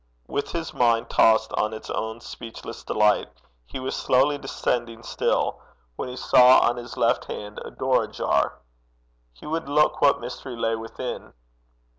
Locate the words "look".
9.69-10.01